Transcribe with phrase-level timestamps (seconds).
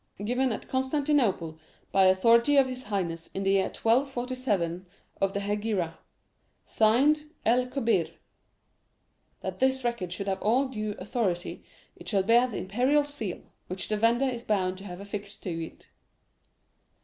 [0.25, 1.59] "'Given at Constantinople,
[1.91, 4.87] by authority of his highness, in the year 1247
[5.21, 5.99] of the Hegira.
[6.65, 8.09] "'Signed, El Kobbir.'
[9.41, 11.63] "'That this record should have all due authority,
[11.95, 15.51] it shall bear the imperial seal, which the vendor is bound to have affixed to
[15.63, 15.87] it.